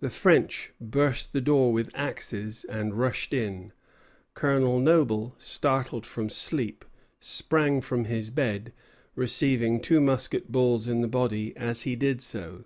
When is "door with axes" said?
1.40-2.64